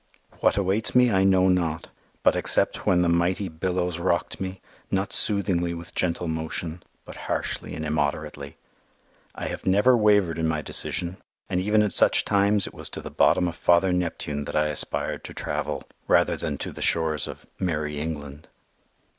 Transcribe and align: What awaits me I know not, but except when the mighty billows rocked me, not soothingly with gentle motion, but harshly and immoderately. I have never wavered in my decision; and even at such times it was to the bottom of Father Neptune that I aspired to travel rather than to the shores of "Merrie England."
What 0.39 0.57
awaits 0.57 0.95
me 0.95 1.11
I 1.11 1.23
know 1.23 1.47
not, 1.47 1.89
but 2.23 2.35
except 2.35 2.87
when 2.87 3.03
the 3.03 3.07
mighty 3.07 3.49
billows 3.49 3.99
rocked 3.99 4.41
me, 4.41 4.59
not 4.89 5.13
soothingly 5.13 5.75
with 5.75 5.93
gentle 5.93 6.27
motion, 6.27 6.81
but 7.05 7.15
harshly 7.29 7.75
and 7.75 7.85
immoderately. 7.85 8.57
I 9.35 9.45
have 9.45 9.67
never 9.67 9.95
wavered 9.95 10.39
in 10.39 10.47
my 10.47 10.63
decision; 10.63 11.17
and 11.49 11.61
even 11.61 11.83
at 11.83 11.93
such 11.93 12.25
times 12.25 12.65
it 12.65 12.73
was 12.73 12.89
to 12.89 13.01
the 13.01 13.11
bottom 13.11 13.47
of 13.47 13.55
Father 13.55 13.93
Neptune 13.93 14.45
that 14.45 14.55
I 14.55 14.69
aspired 14.69 15.23
to 15.25 15.35
travel 15.35 15.83
rather 16.07 16.35
than 16.35 16.57
to 16.57 16.71
the 16.71 16.81
shores 16.81 17.27
of 17.27 17.45
"Merrie 17.59 17.99
England." 17.99 18.47